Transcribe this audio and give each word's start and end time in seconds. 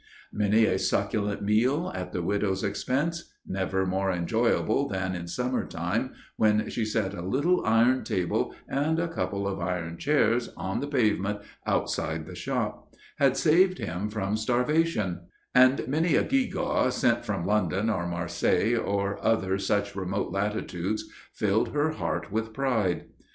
Many 0.33 0.65
a 0.65 0.79
succulent 0.79 1.43
meal, 1.43 1.91
at 1.93 2.11
the 2.11 2.23
widow's 2.23 2.63
expense 2.63 3.31
never 3.45 3.85
more 3.85 4.11
enjoyable 4.11 4.87
than 4.89 5.13
in 5.13 5.27
summer 5.27 5.63
time 5.63 6.13
when 6.37 6.71
she 6.71 6.85
set 6.85 7.13
a 7.13 7.21
little 7.21 7.63
iron 7.67 8.03
table 8.03 8.55
and 8.67 8.97
a 8.99 9.07
couple 9.07 9.47
of 9.47 9.59
iron 9.59 9.99
chairs 9.99 10.49
on 10.57 10.79
the 10.79 10.87
pavement 10.87 11.41
outside 11.67 12.25
the 12.25 12.33
shop 12.33 12.95
had 13.19 13.37
saved 13.37 13.77
him 13.77 14.09
from 14.09 14.35
starvation; 14.37 15.27
and 15.53 15.87
many 15.87 16.15
a 16.15 16.23
gewgaw 16.23 16.89
sent 16.89 17.23
from 17.23 17.45
London 17.45 17.87
or 17.87 18.07
Marseilles 18.07 18.79
or 18.79 19.23
other 19.23 19.59
such 19.59 19.95
remote 19.95 20.31
latitudes 20.31 21.07
filled 21.31 21.73
her 21.73 21.91
heart 21.91 22.31
with 22.31 22.53
pride. 22.53 23.05